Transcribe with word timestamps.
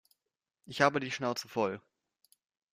Ich 0.65 0.81
habe 0.81 0.99
die 0.99 1.11
Schnauze 1.11 1.47
voll. 1.47 1.79